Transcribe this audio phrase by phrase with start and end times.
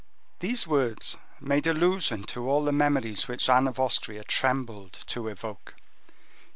[0.39, 5.75] These words made allusion to all the memories which Anne of Austria trembled to evoke.